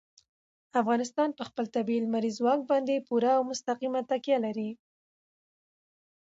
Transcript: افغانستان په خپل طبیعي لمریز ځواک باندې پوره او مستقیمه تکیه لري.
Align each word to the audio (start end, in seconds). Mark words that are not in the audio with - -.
افغانستان 0.81 1.29
په 1.37 1.43
خپل 1.49 1.65
طبیعي 1.75 2.03
لمریز 2.05 2.35
ځواک 2.39 2.59
باندې 2.71 3.05
پوره 3.07 3.31
او 3.37 3.41
مستقیمه 3.51 4.01
تکیه 4.11 4.37
لري. 4.45 4.69